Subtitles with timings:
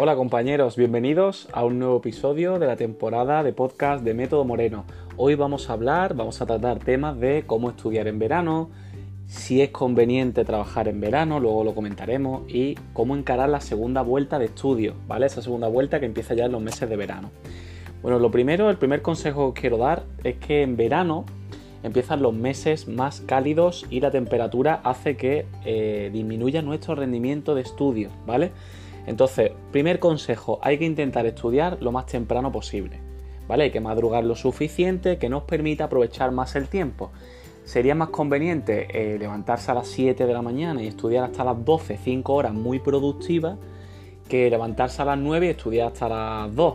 [0.00, 4.84] Hola compañeros, bienvenidos a un nuevo episodio de la temporada de podcast de Método Moreno.
[5.16, 8.70] Hoy vamos a hablar, vamos a tratar temas de cómo estudiar en verano,
[9.26, 14.38] si es conveniente trabajar en verano, luego lo comentaremos, y cómo encarar la segunda vuelta
[14.38, 15.26] de estudio, ¿vale?
[15.26, 17.32] Esa segunda vuelta que empieza ya en los meses de verano.
[18.00, 21.24] Bueno, lo primero, el primer consejo que quiero dar es que en verano
[21.82, 27.62] empiezan los meses más cálidos y la temperatura hace que eh, disminuya nuestro rendimiento de
[27.62, 28.52] estudio, ¿vale?
[29.08, 33.00] Entonces, primer consejo, hay que intentar estudiar lo más temprano posible,
[33.48, 33.64] ¿vale?
[33.64, 37.10] Hay que madrugar lo suficiente que nos permita aprovechar más el tiempo.
[37.64, 41.64] Sería más conveniente eh, levantarse a las 7 de la mañana y estudiar hasta las
[41.64, 43.56] 12, 5 horas muy productivas,
[44.28, 46.74] que levantarse a las 9 y estudiar hasta las 2,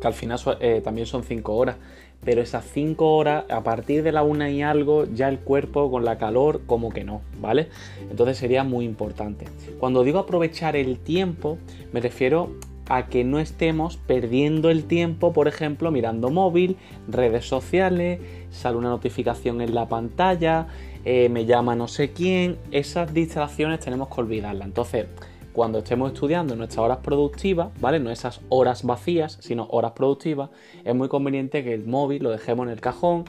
[0.00, 1.76] que al final eh, también son 5 horas
[2.24, 6.04] pero esas 5 horas, a partir de la una y algo, ya el cuerpo con
[6.04, 7.68] la calor como que no, ¿vale?
[8.10, 9.46] Entonces sería muy importante.
[9.80, 11.58] Cuando digo aprovechar el tiempo,
[11.92, 12.50] me refiero
[12.88, 16.76] a que no estemos perdiendo el tiempo, por ejemplo, mirando móvil,
[17.08, 18.20] redes sociales,
[18.50, 20.66] sale una notificación en la pantalla,
[21.04, 24.66] eh, me llama no sé quién, esas distracciones tenemos que olvidarlas.
[24.66, 25.06] Entonces,
[25.52, 28.00] cuando estemos estudiando nuestras horas productivas, ¿vale?
[28.00, 30.50] No esas horas vacías, sino horas productivas,
[30.84, 33.24] es muy conveniente que el móvil lo dejemos en el cajón,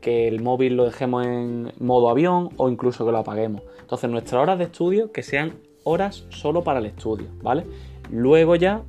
[0.00, 3.62] que el móvil lo dejemos en modo avión o incluso que lo apaguemos.
[3.80, 7.64] Entonces, nuestras horas de estudio que sean horas solo para el estudio, ¿vale?
[8.10, 8.82] Luego ya,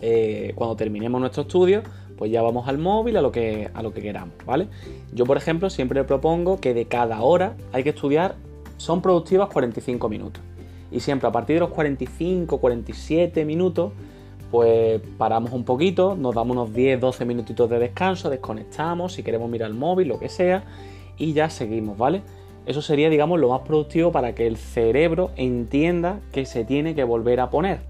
[0.00, 1.82] eh, cuando terminemos nuestro estudio,
[2.16, 4.68] pues ya vamos al móvil, a lo, que, a lo que queramos, ¿vale?
[5.12, 8.34] Yo, por ejemplo, siempre propongo que de cada hora hay que estudiar,
[8.76, 10.42] son productivas 45 minutos.
[10.90, 13.92] Y siempre a partir de los 45, 47 minutos,
[14.50, 19.50] pues paramos un poquito, nos damos unos 10, 12 minutitos de descanso, desconectamos, si queremos
[19.50, 20.64] mirar el móvil, lo que sea,
[21.18, 22.22] y ya seguimos, ¿vale?
[22.64, 27.04] Eso sería, digamos, lo más productivo para que el cerebro entienda que se tiene que
[27.04, 27.80] volver a poner,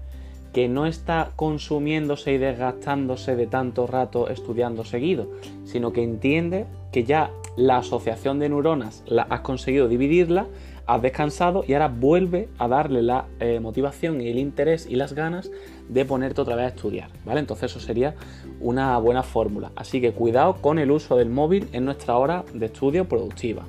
[0.53, 5.27] que no está consumiéndose y desgastándose de tanto rato estudiando seguido,
[5.63, 10.47] sino que entiende que ya la asociación de neuronas la has conseguido dividirla
[10.89, 15.13] has descansado y ahora vuelve a darle la eh, motivación y el interés y las
[15.13, 15.51] ganas
[15.87, 17.39] de ponerte otra vez a estudiar, ¿vale?
[17.39, 18.15] Entonces eso sería
[18.59, 19.71] una buena fórmula.
[19.75, 23.65] Así que cuidado con el uso del móvil en nuestra hora de estudio productiva.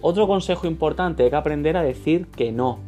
[0.00, 2.80] Otro consejo importante es que aprender a decir que no.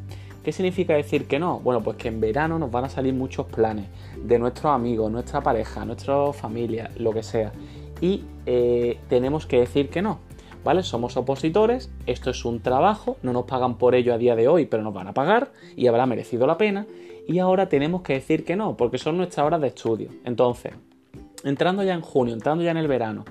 [0.42, 1.60] ¿Qué significa decir que no?
[1.60, 3.86] Bueno, pues que en verano nos van a salir muchos planes
[4.16, 7.52] de nuestros amigos, nuestra pareja, nuestra familia, lo que sea.
[8.00, 10.18] Y eh, tenemos que decir que no.
[10.64, 10.82] ¿Vale?
[10.82, 14.66] Somos opositores, esto es un trabajo, no nos pagan por ello a día de hoy,
[14.66, 16.86] pero nos van a pagar y habrá merecido la pena.
[17.26, 20.08] Y ahora tenemos que decir que no, porque son nuestras horas de estudio.
[20.24, 20.72] Entonces,
[21.44, 23.24] entrando ya en junio, entrando ya en el verano,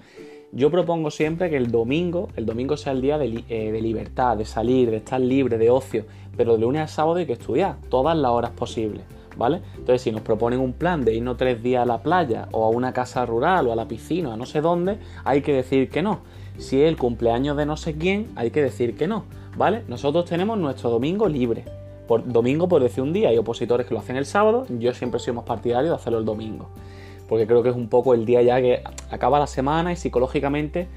[0.54, 4.46] yo propongo siempre que el domingo, el domingo sea el día de, eh, libertad, de
[4.46, 6.06] salir, de estar libre, de ocio,
[6.36, 9.04] pero de lunes a sábado hay que estudiar, todas las horas posibles,
[9.38, 9.62] ¿vale?
[9.78, 12.70] Entonces, si nos proponen un plan de irnos tres días a la playa o a
[12.70, 15.90] una casa rural o a la piscina, o a no sé dónde, hay que decir
[15.90, 16.20] que no
[16.62, 19.26] si es el cumpleaños de no sé quién, hay que decir que no,
[19.58, 19.84] ¿vale?
[19.88, 21.66] Nosotros tenemos nuestro domingo libre.
[22.08, 25.20] Por domingo, por decir un día, hay opositores que lo hacen el sábado, yo siempre
[25.20, 26.70] soy más partidario de hacerlo el domingo.
[27.28, 30.88] Porque creo que es un poco el día ya que acaba la semana y psicológicamente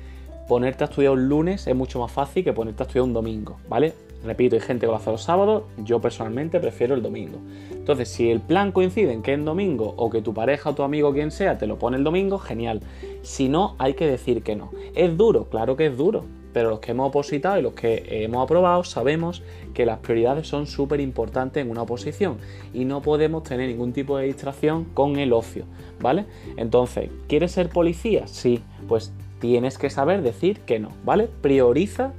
[0.48, 3.56] ponerte a estudiar un lunes es mucho más fácil que ponerte a estudiar un domingo,
[3.68, 3.94] ¿vale?
[4.24, 7.38] Repito, hay gente que lo hace los sábados, yo personalmente prefiero el domingo.
[7.70, 10.82] Entonces, si el plan coincide en que es domingo o que tu pareja o tu
[10.82, 12.80] amigo quien sea te lo pone el domingo, genial.
[13.22, 14.70] Si no, hay que decir que no.
[14.94, 15.44] ¿Es duro?
[15.50, 16.24] Claro que es duro.
[16.54, 19.42] Pero los que hemos opositado y los que hemos aprobado sabemos
[19.74, 22.38] que las prioridades son súper importantes en una oposición
[22.72, 25.64] y no podemos tener ningún tipo de distracción con el ocio,
[26.00, 26.26] ¿vale?
[26.56, 28.28] Entonces, ¿quieres ser policía?
[28.28, 31.28] Sí, pues tienes que saber decir que no, ¿vale?
[31.42, 32.12] Prioriza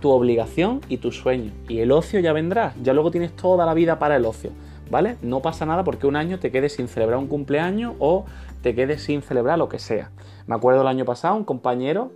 [0.00, 1.52] tu obligación y tu sueño.
[1.68, 4.50] Y el ocio ya vendrá, ya luego tienes toda la vida para el ocio,
[4.90, 5.16] ¿vale?
[5.22, 8.24] No pasa nada porque un año te quedes sin celebrar un cumpleaños o
[8.62, 10.10] te quedes sin celebrar lo que sea.
[10.46, 12.12] Me acuerdo el año pasado un compañero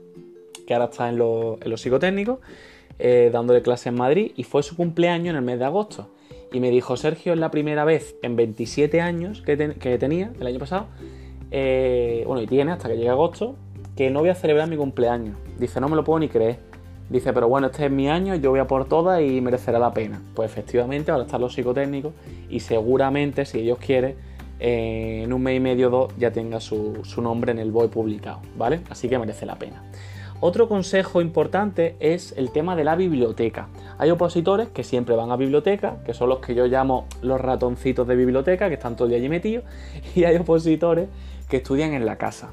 [0.66, 2.38] que ahora está en, los psicotécnicos
[2.98, 6.08] eh, dándole clase en Madrid y fue su cumpleaños en el mes de agosto.
[6.52, 9.56] Y me dijo, Sergio, es la primera vez en 27 años que,
[9.98, 10.86] tenía el año pasado,
[11.50, 13.56] eh, bueno, y tiene hasta que llegue agosto,
[13.96, 15.36] que no voy a celebrar mi cumpleaños.
[15.58, 16.58] Dice, no me lo puedo ni creer.
[17.10, 19.92] Dice, pero bueno, este es mi año, yo voy a por todas y merecerá la
[19.92, 20.22] pena.
[20.34, 22.12] Pues efectivamente, ahora están los psicotécnicos
[22.48, 24.16] y seguramente, si ellos quieren,
[24.58, 28.40] en un mes y medio o dos ya tenga su, nombre en el BOE publicado,
[28.56, 28.80] ¿vale?
[28.88, 29.82] Así que merece la pena.
[30.40, 33.68] Otro consejo importante es el tema de la biblioteca.
[33.98, 38.06] Hay opositores que siempre van a biblioteca, que son los que yo llamo los ratoncitos
[38.06, 39.64] de biblioteca, que están todo el día allí metidos,
[40.14, 41.08] y hay opositores
[41.48, 42.50] que estudian en la casa.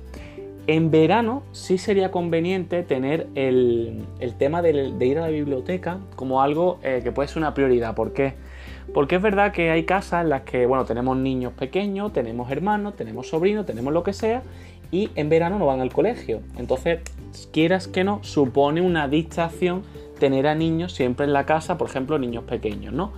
[0.68, 4.06] En verano sí sería conveniente tener el,
[4.38, 7.96] tema de, ir a la biblioteca como algo eh, que puede ser una prioridad.
[7.96, 8.36] ¿Por qué?
[8.94, 12.96] Porque es verdad que hay casas en las que, bueno, tenemos niños pequeños, tenemos hermanos,
[12.96, 14.44] tenemos sobrinos, tenemos lo que sea,
[14.92, 16.42] y en verano no van al colegio.
[16.58, 17.00] Entonces,
[17.52, 19.84] quieras que no, supone una distracción
[20.20, 23.14] tener a niños siempre en la casa, por ejemplo, niños pequeños, ¿no?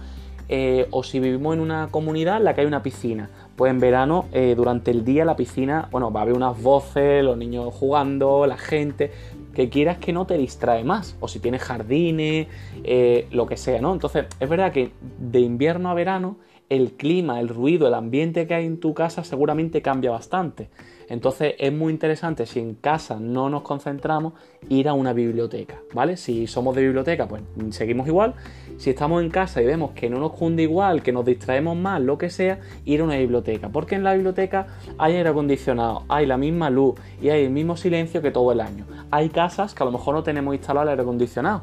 [0.50, 3.80] Eh, o si vivimos en una comunidad en la que hay una piscina, pues en
[3.80, 7.74] verano, eh, durante el día, la piscina, bueno, va a haber unas voces, los niños
[7.74, 9.12] jugando, la gente,
[9.54, 12.48] que quieras que no te distrae más, o si tienes jardines,
[12.84, 13.94] eh, lo que sea, ¿no?
[13.94, 16.38] Entonces, es verdad que de invierno a verano,
[16.70, 20.70] el clima, el ruido, el ambiente que hay en tu casa seguramente cambia bastante.
[21.10, 24.34] Entonces es muy interesante si en casa no nos concentramos
[24.70, 26.18] ir a una biblioteca, ¿vale?
[26.18, 28.34] Si somos de biblioteca, pues seguimos igual.
[28.78, 32.02] Si estamos en casa y vemos que no nos cunde igual, que nos distraemos más,
[32.02, 33.70] lo que sea, ir a una biblioteca.
[33.70, 34.68] Porque en la biblioteca
[34.98, 38.62] hay aire acondicionado, hay la misma luz y hay el mismo silencio que todo el
[38.62, 38.86] año.
[39.12, 41.62] Hay casas que a lo mejor no tenemos instalado el aire acondicionado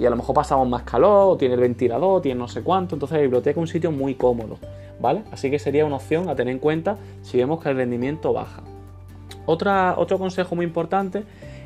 [0.00, 2.94] y a lo mejor pasamos más calor, o tiene el ventilador, tiene no sé cuánto,
[2.94, 4.56] entonces la biblioteca es un sitio muy cómodo,
[4.98, 5.24] ¿vale?
[5.30, 8.62] Así que sería una opción a tener en cuenta si vemos que el rendimiento baja.
[9.44, 11.24] Otra, otro consejo muy importante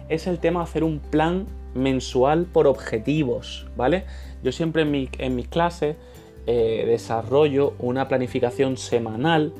[0.09, 4.05] es el tema de hacer un plan mensual por objetivos, ¿vale?
[4.43, 5.97] Yo siempre en, mis clases
[6.47, 9.53] eh, desarrollo una planificación semanal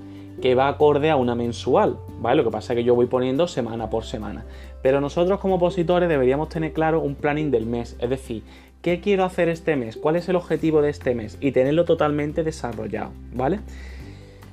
[0.43, 2.39] que va acorde a una mensual, ¿vale?
[2.39, 4.45] Lo que pasa es que yo voy poniendo semana por semana.
[4.85, 8.43] Pero nosotros como opositores deberíamos tener claro un planning del mes, es decir,
[8.83, 9.97] ¿qué quiero hacer este mes?
[9.97, 11.39] ¿Cuál es el objetivo de este mes?
[11.41, 13.61] Y tenerlo totalmente desarrollado, ¿vale?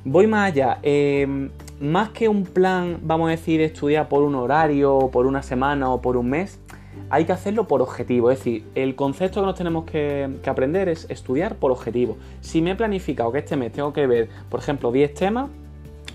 [0.06, 0.80] Voy más allá.
[0.84, 1.50] Em,
[1.82, 6.02] más que un plan, vamos a decir, estudiar por un horario, por una semana o
[6.02, 6.62] por un mes,
[7.10, 8.32] hay que hacerlo por objetivo.
[8.32, 12.16] Es decir, el concepto que nos tenemos que, aprender es estudiar por objetivo.
[12.40, 15.50] Si me he planificado que este mes tengo que ver, por ejemplo, 10 temas,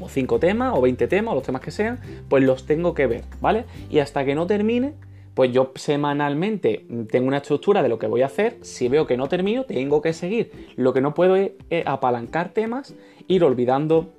[0.00, 3.06] o 5 temas, o 20 temas, o los temas que sean, pues los tengo que
[3.06, 3.64] ver, ¿vale?
[3.90, 4.94] Y hasta que no termine,
[5.37, 8.56] pues yo semanalmente tengo una estructura de lo que voy a hacer.
[8.62, 10.50] Si veo que no termino, tengo que seguir.
[10.76, 11.52] Lo que no puedo es,
[11.84, 12.94] apalancar temas,
[13.28, 14.14] ir olvidando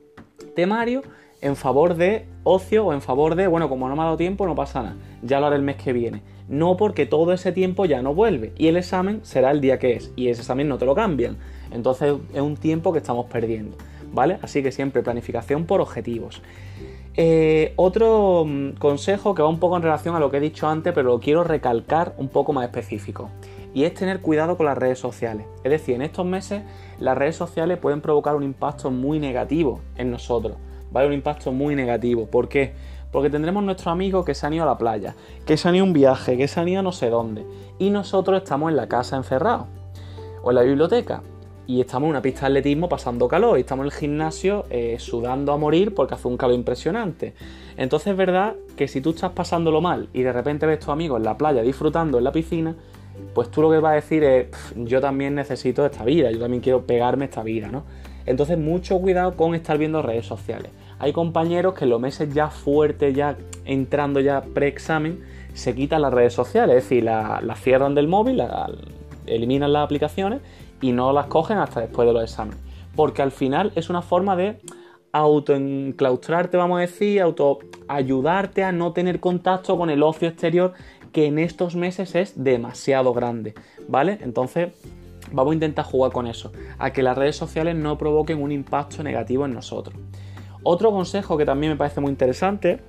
[0.56, 1.02] temario
[1.42, 4.46] en favor de ocio o en favor de, bueno, como no me ha dado tiempo,
[4.46, 4.96] no pasa nada.
[5.24, 6.22] Ya lo haré el mes que viene.
[6.48, 8.54] No porque todo ese tiempo ya no vuelve.
[8.56, 10.12] Y el examen será el día que es.
[10.16, 11.38] Y ese examen no te lo cambian.
[11.72, 13.76] Entonces es un tiempo que estamos perdiendo.
[14.12, 14.40] ¿Vale?
[14.42, 16.42] Así que siempre planificación por objetivos.
[17.20, 20.68] Eh, otro mm, consejo que va un poco en relación a lo que he dicho
[20.68, 23.30] antes, pero lo quiero recalcar un poco más específico.
[23.74, 25.48] Y es tener cuidado con las redes sociales.
[25.64, 26.62] Es decir, en estos meses
[27.00, 30.58] las redes sociales pueden provocar un impacto muy negativo en nosotros.
[30.92, 31.08] ¿Vale?
[31.08, 32.28] Un impacto muy negativo.
[32.28, 32.74] ¿Por qué?
[33.12, 35.16] Porque tendremos nuestros amigos que se han ido a la playa,
[35.46, 37.46] que se han ido a un viaje, que se han ido a no sé dónde.
[37.80, 39.68] Y nosotros estamos en la casa encerrados.
[40.44, 41.24] O en la biblioteca
[41.68, 44.96] y estamos en una pista de atletismo pasando calor y estamos en el gimnasio eh,
[45.00, 47.34] sudando a morir porque hace un calor impresionante.
[47.76, 50.90] Entonces es verdad que si tú estás pasándolo mal y de repente ves a tus
[50.90, 52.74] amigos en la playa disfrutando en la piscina,
[53.34, 54.48] pues tú lo que vas a decir es,
[54.78, 57.84] yo también necesito esta vida, yo también quiero pegarme esta vida, ¿no?
[58.26, 60.72] Entonces mucho cuidado con estar viendo redes sociales.
[61.00, 65.22] Hay compañeros que en los meses ya fuertes, ya entrando ya pre-examen,
[65.54, 68.42] se quitan las redes sociales, es decir, las la cierran del móvil,
[69.26, 70.42] eliminan las aplicaciones
[70.82, 72.60] y no las cogen hasta después de los exámenes.
[72.96, 74.60] Porque al final es una forma de
[75.12, 80.74] autoenclaustrarte, vamos a decir, auto ayudarte a no tener contacto con el ocio exterior
[81.12, 83.56] que en estos meses es demasiado grande,
[83.88, 84.20] ¿vale?
[84.22, 84.74] Entonces,
[85.32, 89.02] vamos a intentar jugar con eso, a que las redes sociales no provoquen un impacto
[89.04, 89.98] negativo en nosotros.
[90.64, 92.82] Otro consejo que también me parece muy interesante,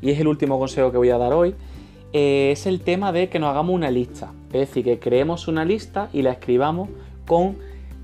[0.00, 1.54] y es el último consejo que voy a dar hoy,
[2.12, 4.32] eh, es el tema de que nos hagamos una lista.
[4.48, 6.88] Es decir, que creemos una lista y la escribamos
[7.26, 7.58] con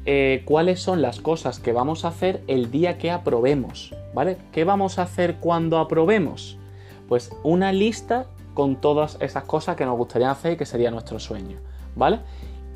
[0.05, 4.37] eh, cuáles son las cosas que vamos a hacer el día que aprobemos, ¿vale?
[4.51, 6.59] ¿Qué vamos a hacer cuando aprobemos?
[7.09, 11.21] Pues una lista con todas esas cosas que nos gustaría hacer y que sería nuestro
[11.21, 11.59] sueño,
[11.95, 12.19] ¿vale?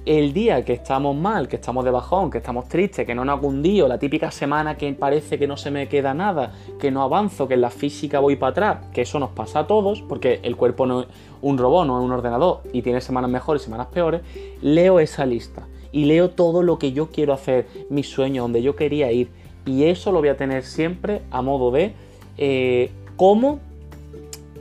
[0.04, 3.38] El día que estamos mal, que estamos de bajón, que estamos tristes, que no nos
[3.38, 7.02] ha cundido, la típica semana que parece que no se me queda nada, que no
[7.02, 10.38] avanzo, que en la física voy para atrás, que eso nos pasa a todos, porque
[10.44, 11.06] el cuerpo no es
[11.42, 14.20] un robot, no es un ordenador y tiene semanas mejores y semanas peores,
[14.62, 18.76] leo esa lista y leo todo lo que yo quiero hacer, mis sueños, donde yo
[18.76, 19.28] quería ir.
[19.64, 21.92] Y eso lo voy a tener siempre a modo de
[22.38, 23.60] eh, cómo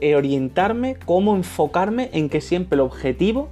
[0.00, 3.48] eh, orientarme, cómo enfocarme en que siempre el objetivo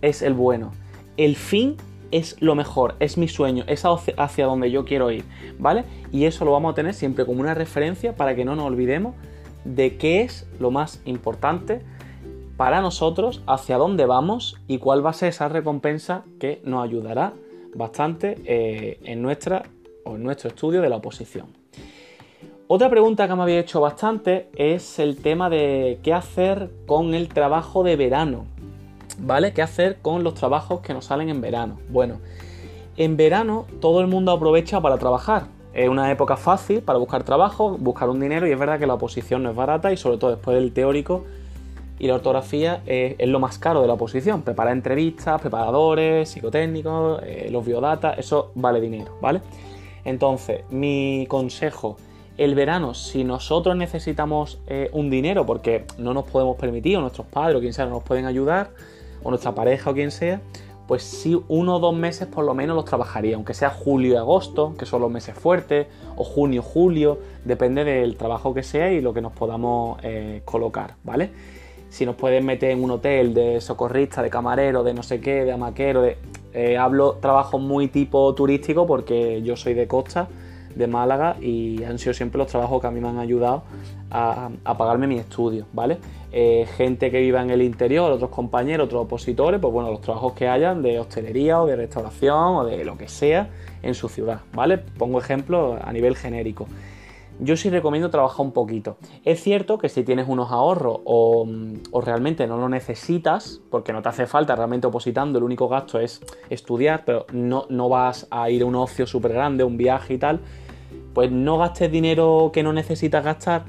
[0.00, 0.72] es el bueno.
[1.16, 1.76] El fin
[2.10, 5.24] es lo mejor, es mi sueño, es hacia donde yo quiero ir,
[5.58, 5.84] ¿vale?
[6.12, 9.14] Y eso lo vamos a tener siempre como una referencia para que no nos olvidemos
[9.64, 11.80] de qué es lo más importante
[12.56, 17.32] para nosotros hacia dónde vamos y cuál va a ser esa recompensa que nos ayudará
[17.74, 19.64] bastante eh, en, nuestra,
[20.04, 21.46] o en nuestro estudio de la oposición.
[22.68, 27.28] Otra pregunta que me había hecho bastante es el tema de qué hacer con el
[27.28, 28.46] trabajo de verano.
[29.18, 29.52] ¿Vale?
[29.52, 31.78] ¿Qué hacer con los trabajos que nos salen en verano?
[31.90, 32.20] Bueno,
[32.96, 35.48] En verano todo el mundo aprovecha para trabajar.
[35.74, 38.94] Es una época fácil para buscar trabajo, buscar un dinero y es verdad que la
[38.94, 41.24] oposición no es barata y sobre todo después del teórico
[42.02, 44.42] y la ortografía es, lo más caro de la oposición.
[44.42, 49.40] Preparar entrevistas, preparadores, psicotécnicos, eh, los biodata, eso vale dinero, ¿vale?
[50.04, 51.96] Entonces, mi consejo,
[52.38, 57.28] el verano, si nosotros necesitamos eh, un dinero porque no nos podemos permitir, o nuestros
[57.28, 58.70] padres o quien sea no nos pueden ayudar,
[59.22, 60.40] o nuestra pareja o quien sea,
[60.88, 64.16] pues sí, uno o dos meses por lo menos los trabajaría, aunque sea julio y
[64.16, 69.00] agosto, que son los meses fuertes, o junio, julio, depende del trabajo que sea y
[69.00, 71.30] lo que nos podamos eh, colocar, ¿vale?
[71.92, 75.44] Si nos pueden meter en un hotel de socorrista, de camarero, de no sé qué,
[75.44, 76.16] de amaquero, de...
[76.54, 80.26] Eh, hablo trabajo muy tipo turístico porque yo soy de costa,
[80.74, 83.64] de Málaga, y han sido siempre los trabajos que a mí me han ayudado
[84.10, 85.98] a, pagarme mi estudio, ¿vale?
[86.32, 90.32] Eh, gente que viva en el interior, otros compañeros, otros opositores, pues bueno, los trabajos
[90.32, 93.50] que hayan de hostelería o de restauración o de lo que sea
[93.82, 94.78] en su ciudad, ¿vale?
[94.78, 96.66] Pongo ejemplo a nivel genérico.
[97.40, 98.96] Yo sí recomiendo trabajar un poquito.
[99.24, 101.46] Es cierto que si tienes unos ahorros o,
[102.02, 106.20] realmente no lo necesitas, porque no te hace falta realmente opositando, el único gasto es
[106.50, 110.18] estudiar, pero no, no vas a ir a un ocio súper grande, un viaje y
[110.18, 110.40] tal,
[111.14, 113.64] pues no gastes dinero que no necesitas gastar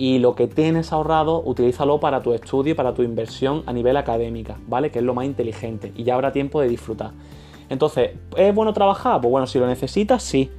[0.00, 3.98] y lo que tienes ahorrado, utilízalo para tu estudio y para tu inversión a nivel
[3.98, 4.90] académica, ¿vale?
[4.90, 7.10] Que es lo más inteligente y ya habrá tiempo de disfrutar.
[7.68, 9.20] Entonces, ¿es bueno trabajar?
[9.20, 10.50] Pues bueno, si lo necesitas, sí.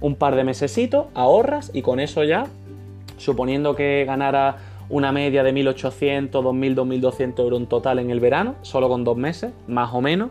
[0.00, 2.46] Un par de mesecitos, ahorras y con eso ya,
[3.16, 4.56] suponiendo que ganara
[4.88, 9.16] una media de 1.800, 2.000, 2.200 euros en total en el verano, solo con dos
[9.16, 10.30] meses, más o menos,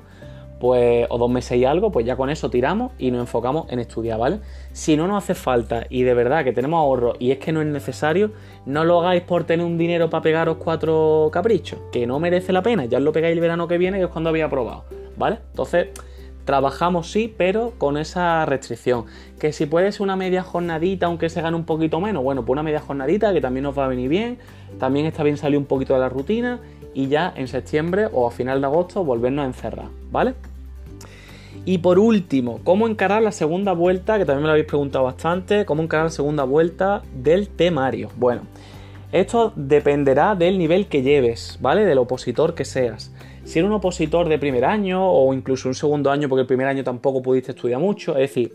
[0.60, 3.80] pues, o dos meses y algo, pues ya con eso tiramos y nos enfocamos en
[3.80, 4.40] estudiar, ¿vale?
[4.72, 7.62] Si no nos hace falta y de verdad que tenemos ahorro y es que no
[7.62, 8.32] es necesario,
[8.66, 12.62] no lo hagáis por tener un dinero para pegaros cuatro caprichos, que no merece la
[12.62, 14.86] pena, ya lo pegáis el verano que viene, que es cuando había probado,
[15.18, 15.40] ¿vale?
[15.52, 15.90] Entonces,
[16.46, 19.06] trabajamos sí, pero con esa restricción.
[19.40, 22.54] Que si puede ser una media jornadita, aunque se gane un poquito menos, bueno, pues
[22.54, 24.38] una media jornadita que también nos va a venir bien,
[24.80, 26.60] también está bien salir un poquito de la rutina
[26.94, 30.36] y ya en septiembre o a final de agosto volvernos a encerrar, ¿vale?
[31.66, 34.20] Y por último, ¿cómo encarar la segunda vuelta?
[34.20, 35.66] Que también me lo habéis preguntado bastante.
[35.66, 38.12] ¿Cómo encarar la segunda vuelta del temario?
[38.18, 38.42] Bueno,
[39.12, 41.86] esto dependerá del nivel que lleves, ¿vale?
[41.86, 43.12] Del opositor que seas.
[43.46, 46.68] Si eres un opositor de primer año o incluso un segundo año porque el primer
[46.68, 48.54] año tampoco pudiste estudiar mucho, es decir,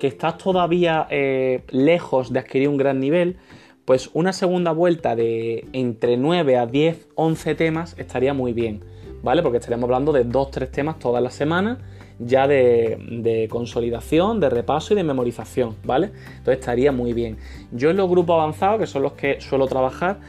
[0.00, 3.36] que estás todavía eh, lejos de adquirir un gran nivel,
[3.84, 8.82] pues una segunda vuelta de entre 9 a 10, 11 temas estaría muy bien,
[9.22, 9.42] ¿vale?
[9.42, 11.78] Porque estaríamos hablando de 2-3 temas todas las semanas
[12.20, 16.12] ya de, consolidación, de repaso y de memorización, ¿vale?
[16.38, 17.38] Entonces estaría muy bien.
[17.72, 20.20] Yo en los grupos avanzados, que son los que suelo trabajar,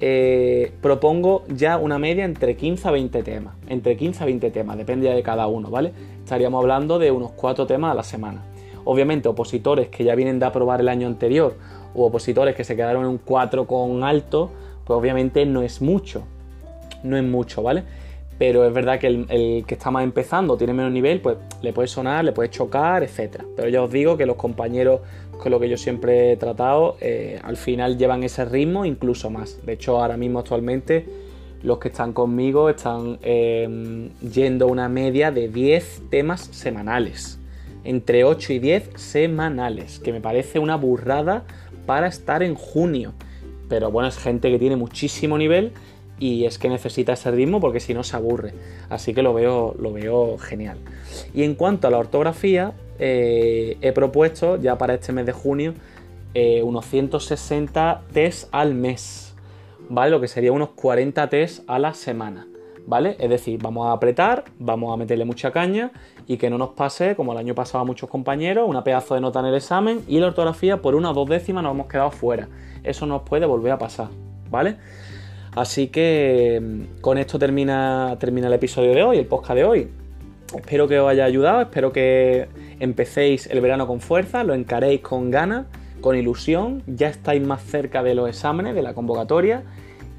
[0.00, 3.54] eh, propongo ya una media entre 15 a 20 temas.
[3.68, 5.92] Entre 15 a 20 temas, depende de cada uno, ¿vale?
[6.22, 8.44] Estaríamos hablando de unos 4 temas a la semana.
[8.84, 11.56] Obviamente, opositores que ya vienen de aprobar el año anterior
[11.94, 14.50] u opositores que se quedaron en un 4 con alto,
[14.84, 16.22] pues obviamente no es mucho.
[17.02, 17.84] No es mucho, ¿vale?
[18.38, 21.88] Pero es verdad que el, que está más empezando, tiene menos nivel, pues le puede
[21.88, 23.42] sonar, le puede chocar, etc.
[23.56, 25.00] Pero ya os digo que los compañeros
[25.38, 29.64] con los que yo siempre he tratado, eh, al final llevan ese ritmo incluso más.
[29.64, 31.06] De hecho, ahora mismo actualmente
[31.62, 37.38] los que están conmigo están eh, yendo una media de 10 temas semanales.
[37.84, 41.44] Entre 8 y 10 semanales, que me parece una burrada
[41.86, 43.14] para estar en junio.
[43.68, 45.72] Pero bueno, es gente que tiene muchísimo nivel
[46.18, 48.54] y es que necesita ese ritmo porque si no se aburre.
[48.88, 50.78] Así que lo veo, lo veo genial.
[51.34, 55.74] Y en cuanto a la ortografía, eh, he propuesto ya para este mes de junio
[56.34, 59.34] eh, unos 160 test al mes,
[59.88, 60.10] ¿vale?
[60.10, 62.46] Lo que sería unos 40 test a la semana.
[62.88, 63.16] ¿vale?
[63.20, 65.92] Es decir, vamos a apretar, vamos a meterle mucha caña
[66.26, 69.20] y que no nos pase, como el año pasado a muchos compañeros, una pedazo de
[69.20, 72.10] nota en el examen y la ortografía por una o dos décimas nos hemos quedado
[72.10, 72.48] fuera.
[72.82, 74.08] Eso nos puede volver a pasar,
[74.50, 74.78] ¿vale?
[75.58, 79.88] Así que mm, con esto termina, el episodio de hoy, el podcast de hoy.
[80.54, 82.46] Espero que os haya ayudado, espero que
[82.78, 85.66] empecéis el verano con fuerza, lo encaréis con ganas,
[86.00, 89.64] con ilusión, ya estáis más cerca de los exámenes, de la convocatoria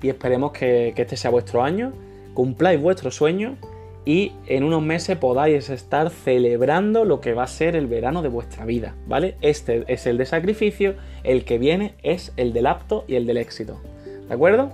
[0.01, 1.93] y esperemos que este sea vuestro año
[2.33, 3.55] cumpláis vuestro sueño
[4.03, 8.27] y en unos meses podáis estar celebrando lo que va a ser el verano de
[8.27, 9.37] vuestra vida, ¿vale?
[9.39, 13.37] Este es el de sacrificio, el que viene es el del apto y el del
[13.37, 13.79] éxito,
[14.27, 14.73] ¿de acuerdo?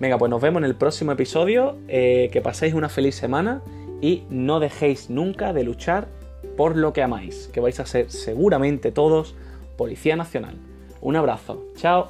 [0.00, 3.60] Venga, pues nos vemos en el próximo episodio, eh, que paséis una feliz semana
[4.00, 6.08] y no dejéis nunca de luchar
[6.56, 9.34] por lo que amáis, que vais a ser seguramente todos
[9.76, 10.56] Policía Nacional.
[11.02, 12.08] Un abrazo, chao.